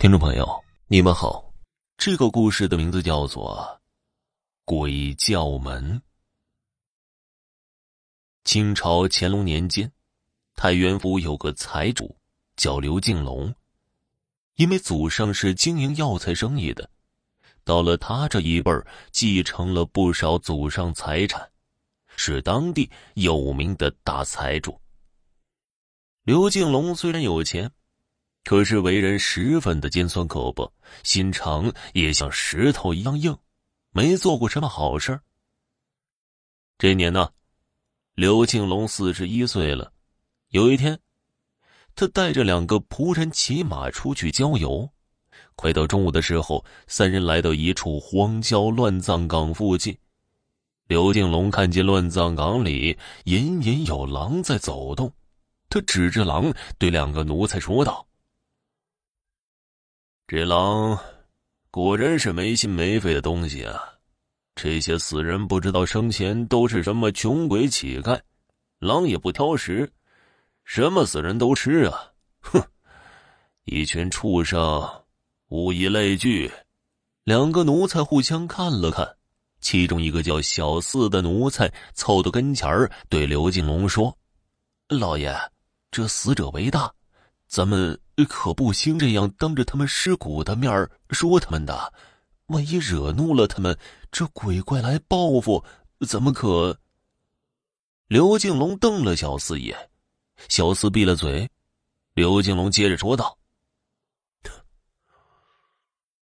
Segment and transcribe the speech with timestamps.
[0.00, 1.52] 听众朋友，你们好。
[1.98, 3.78] 这个故事的名字叫做
[4.64, 5.98] 《鬼叫门》。
[8.44, 9.92] 清朝乾隆年间，
[10.54, 12.16] 太原府有个财主
[12.56, 13.54] 叫刘敬龙，
[14.54, 16.88] 因为祖上是经营药材生意的，
[17.62, 21.46] 到了他这一辈儿，继承了不少祖上财产，
[22.16, 24.80] 是当地有名的大财主。
[26.22, 27.70] 刘敬龙虽然有钱。
[28.44, 30.72] 可是为人十分的尖酸刻薄，
[31.02, 33.36] 心肠也像石头一样硬，
[33.92, 35.20] 没做过什么好事
[36.78, 37.28] 这年呢，
[38.14, 39.92] 刘庆龙四十一岁了。
[40.48, 40.98] 有一天，
[41.94, 44.90] 他带着两个仆人骑马出去郊游。
[45.54, 49.96] 快到中午的时候，三人来到一处荒郊乱葬岗附近。
[50.86, 55.12] 刘敬龙看见乱葬岗里隐隐有狼在走动，
[55.68, 58.04] 他指着狼对两个奴才说道。
[60.32, 60.96] 这狼
[61.72, 63.82] 果然是没心没肺的东西啊！
[64.54, 68.16] 这些死人不知道生前都是什么穷鬼乞丐，
[68.78, 69.90] 狼也不挑食，
[70.62, 72.12] 什么死人都吃啊！
[72.42, 72.62] 哼，
[73.64, 74.88] 一群畜生，
[75.48, 76.48] 物以类聚。
[77.24, 79.16] 两个奴才互相看了看，
[79.60, 84.16] 其中一个叫小四的奴才凑到跟前儿，对刘金龙说
[84.88, 85.36] ：“老爷，
[85.90, 86.88] 这死者为大。”
[87.50, 91.92] 咱们可不兴这样当着他们尸骨的面说他们的，
[92.46, 93.78] 万一惹怒了他们，
[94.10, 95.64] 这鬼怪来报复，
[96.06, 96.78] 怎么可？
[98.06, 99.90] 刘敬龙瞪了小四一眼，
[100.48, 101.48] 小四闭了嘴。
[102.14, 103.38] 刘敬龙接着说道：“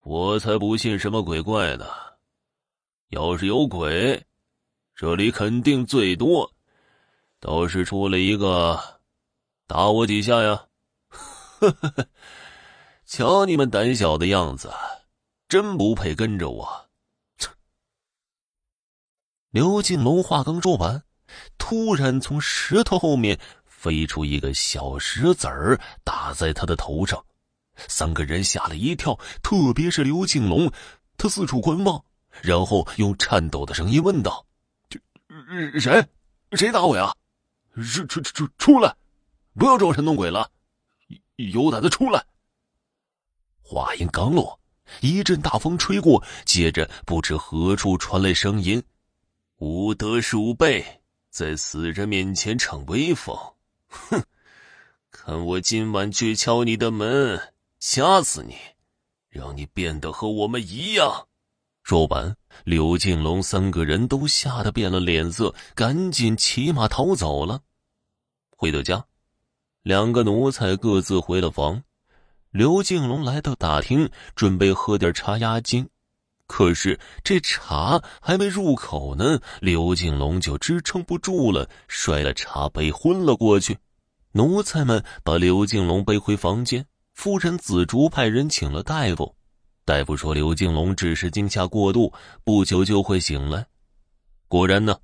[0.00, 1.86] 我才不信什么鬼怪呢！
[3.10, 4.24] 要是有鬼，
[4.94, 6.50] 这里肯定最多。
[7.38, 8.80] 倒是出了一个，
[9.66, 10.66] 打我几下呀！”
[11.70, 12.06] 呵呵呵，
[13.06, 14.72] 瞧你们胆小的样子，
[15.48, 16.88] 真不配跟着我。
[19.50, 21.04] 刘进龙话刚说完，
[21.58, 27.24] 突然从石头后面飞出一个小石子儿，打在他的头上。
[27.76, 30.70] 三个人吓了一跳，特别是刘进龙，
[31.16, 32.04] 他四处观望，
[32.42, 34.44] 然后用颤抖的声音问道
[34.88, 35.00] ：“这
[35.78, 36.04] 谁？
[36.52, 37.12] 谁打我呀？
[37.76, 38.94] 出出出出来！
[39.54, 40.48] 不要装神弄鬼了！”
[41.36, 42.24] 有胆子出来！
[43.60, 44.60] 话音刚落，
[45.00, 48.82] 一阵大风吹过，接着不知何处传来声音
[49.58, 53.36] ：“无德鼠辈，在死人面前逞威风！
[53.88, 54.22] 哼，
[55.10, 58.56] 看我今晚去敲你的门，掐死你，
[59.28, 61.26] 让你变得和我们一样！”
[61.82, 67.62] 说完，刘敬龙三个人都吓得变了脸色，赶紧骑马逃走了。
[68.50, 69.04] 回到家。
[69.84, 71.82] 两个奴才各自回了房，
[72.50, 75.86] 刘敬龙来到大厅，准备喝点茶压惊。
[76.46, 83.76] 可是这茶还没入口呢，刘敬龙就支撑不住了，摔了茶杯，昏了过去。
[84.32, 89.36] 奴才们把刘敬龙背回房间，夫人紫竹派人请了大夫。
[89.84, 92.10] 大夫说刘敬龙只是惊吓过度，
[92.42, 93.66] 不久就会醒来。
[94.48, 94.96] 果然呢，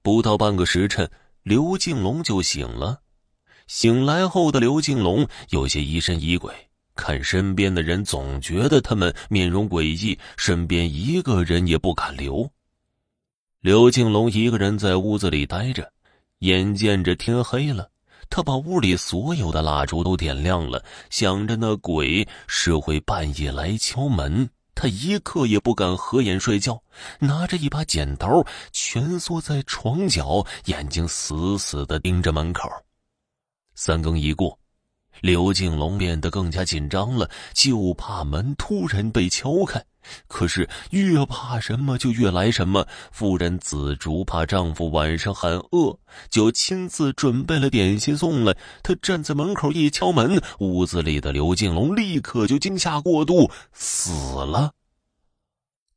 [0.00, 1.10] 不到半个时辰，
[1.42, 3.00] 刘敬龙就醒了。
[3.68, 6.52] 醒来后的刘敬龙有些疑神疑鬼，
[6.96, 12.50] 看身边的人总觉得他们面容诡异，身边一个人也不敢留。
[13.60, 15.92] 刘敬龙一个人在屋子里待着，
[16.38, 17.90] 眼见着天黑了，
[18.30, 26.82] 他把屋里所有的蜡烛都点亮了，想着那鬼是会半夜来敲门，他一刻也不敢合眼睡觉，
[27.18, 28.42] 拿着一把剪刀
[28.72, 32.66] 蜷缩在床角，眼睛死死的盯着门口。
[33.80, 34.58] 三更一过，
[35.20, 39.80] 刘敬龙变得更加紧张了，就怕门突然被敲开。
[40.26, 42.84] 可是越怕什么就越来什么。
[43.12, 45.96] 夫人紫竹怕丈夫晚上很饿，
[46.28, 48.52] 就亲自准备了点心送来。
[48.82, 54.72] 她站在门口一敲门，屋子里的刘敬龙立刻就惊吓过度，死了。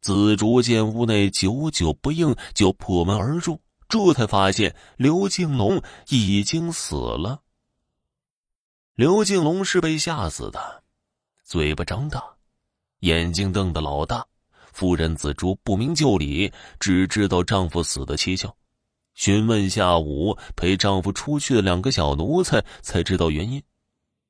[0.00, 7.42] 紫竹见屋内久久不应，就破门而入，这才发现刘敬龙已经死了。
[8.98, 10.82] 刘敬龙是被吓死的，
[11.44, 12.20] 嘴巴张大，
[13.02, 14.26] 眼睛瞪得老大。
[14.72, 18.52] 夫人紫竹不明就里，只知道丈夫死的蹊跷，
[19.14, 23.62] 询问下午陪丈夫出去的两个小奴才，才知道原因。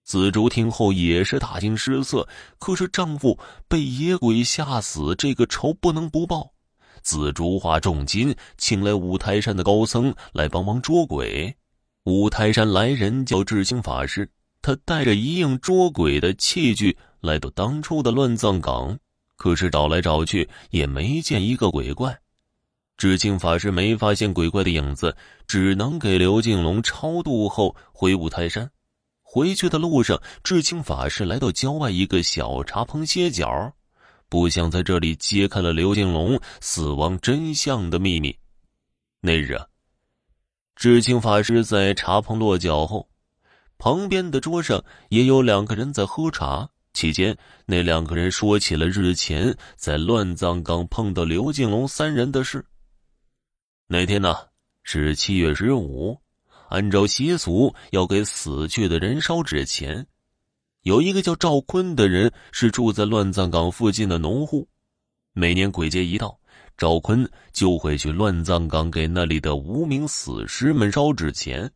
[0.05, 2.29] 紫竹听后也是大惊失色。
[2.59, 3.39] 可是丈夫
[3.69, 6.53] 被野鬼吓死，这个仇不能不报。
[7.03, 11.57] 紫竹花重金请来五台山的高僧来帮忙捉鬼。
[12.05, 14.31] 五台山来人叫智兴法师。
[14.61, 18.99] 他带着一应捉鬼的器具来到当初的乱葬岗，
[19.37, 22.19] 可是找来找去也没见一个鬼怪。
[22.97, 25.17] 智青法师没发现鬼怪的影子，
[25.47, 28.69] 只能给刘敬龙超度后回五台山。
[29.23, 33.73] 回去的路上，智青法师来到郊外一个小茶棚歇脚，
[34.29, 38.37] 不想在这里揭开了刘敬龙死亡真相的秘密。
[39.21, 39.67] 那日啊，
[40.75, 43.08] 智青法师在茶棚落脚后，
[43.79, 46.69] 旁边的桌上也有两个人在喝茶。
[46.95, 52.65] 期间，那两个人说起了日前在乱葬岗碰到刘敬龙三人的事。
[53.87, 54.35] 那天呢
[54.83, 56.19] 是七月十五，
[56.71, 60.05] 按照习俗要给死去的人烧纸钱。
[60.83, 64.67] 有一个叫赵坤的人是住在乱葬岗附近的农户，
[65.35, 66.37] 每年鬼节一到，
[66.77, 71.71] 赵坤就会去乱葬岗给那里的无名死尸们烧纸钱。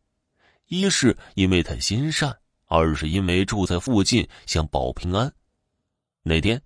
[0.73, 2.35] 一是因为他心善，
[2.65, 5.31] 二是因为住在附近想保平安。
[6.23, 6.59] 那天。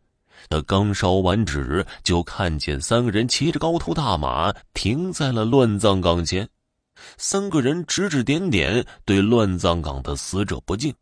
[0.50, 6.48] 他刚烧完纸，就看见三个人骑着高头大马停在了乱葬岗前。
[7.18, 10.94] 三个人指指点点，对乱葬岗的死者不敬。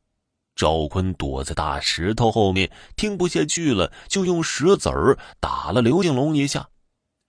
[0.55, 6.65] 赵坤躲在大石头后面，听不下去了，就用石子儿打了刘敬龙一下，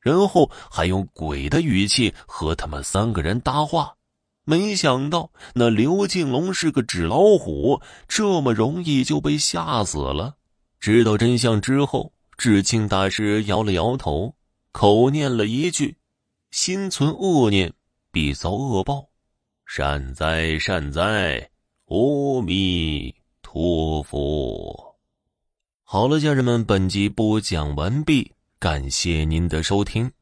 [0.00, 3.92] 然后还用鬼的语气和他们三个人搭话。
[4.48, 10.36] 没想到那刘敬龙是个纸老虎，这么容易就被吓死了。
[10.78, 14.36] 知道真相之后，智清大师摇了摇头，
[14.70, 15.96] 口念了一句
[16.52, 17.72] ：“心存恶念，
[18.12, 19.08] 必遭恶报。
[19.66, 21.50] 善哉善哉，
[21.86, 24.96] 阿弥陀佛。”
[25.82, 30.12] 好了，家人们，本集播讲完毕，感谢您的收听。